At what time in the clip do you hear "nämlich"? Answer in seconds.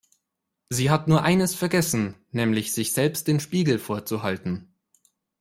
2.31-2.73